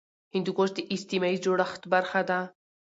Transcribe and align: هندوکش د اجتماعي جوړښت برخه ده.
هندوکش 0.33 0.69
د 0.75 0.79
اجتماعي 0.93 1.37
جوړښت 1.43 1.81
برخه 1.93 2.21
ده. 2.29 2.39